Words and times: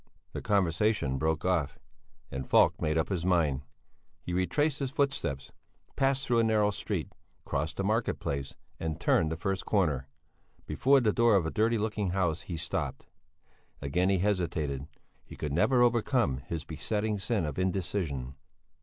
The 0.33 0.41
conversation 0.41 1.19
broke 1.19 1.45
off, 1.45 1.77
and 2.31 2.49
Falk 2.49 2.81
made 2.81 2.97
up 2.97 3.09
his 3.09 3.23
mind. 3.23 3.61
He 4.23 4.33
retraced 4.33 4.79
his 4.79 4.89
footsteps, 4.89 5.51
passed 5.95 6.25
through 6.25 6.39
a 6.39 6.43
narrow 6.43 6.71
street, 6.71 7.13
crossed 7.45 7.79
a 7.79 7.83
market 7.83 8.19
place, 8.19 8.55
and 8.79 8.99
turned 8.99 9.31
the 9.31 9.37
first 9.37 9.63
corner. 9.63 10.07
Before 10.65 11.01
the 11.01 11.13
door 11.13 11.35
of 11.35 11.45
a 11.45 11.51
dirty 11.51 11.77
looking 11.77 12.09
house 12.17 12.41
he 12.41 12.57
stopped. 12.57 13.05
Again 13.79 14.09
he 14.09 14.17
hesitated; 14.17 14.87
he 15.23 15.35
could 15.35 15.53
never 15.53 15.83
overcome 15.83 16.37
his 16.37 16.65
besetting 16.65 17.19
sin 17.19 17.45
of 17.45 17.59
indecision. 17.59 18.33